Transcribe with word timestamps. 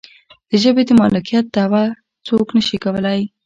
د 0.49 0.51
ژبې 0.63 0.83
د 0.87 0.91
مالکیت 1.01 1.45
دعوه 1.55 1.83
څوک 2.27 2.47
نشي 2.57 2.77
کولی. 2.83 3.19